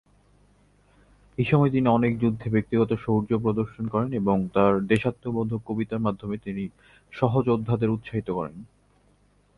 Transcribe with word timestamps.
এইসময় 1.37 1.71
তিনি 1.71 1.87
অনেক 1.89 2.11
যুদ্ধে 2.19 2.47
ব্যক্তিগত 2.49 2.91
শৌর্য 2.95 3.31
প্রদর্শন 3.39 3.85
করেন 3.87 4.09
এবং 4.13 4.37
তার 4.53 4.73
দেশাত্মবোধক 4.87 5.59
কবিতার 5.65 5.99
মাধ্যমে 5.99 6.35
তার 6.37 6.63
সহযোদ্ধাদের 7.13 7.89
উৎসাহিত 7.89 8.27
করেন। 8.31 8.57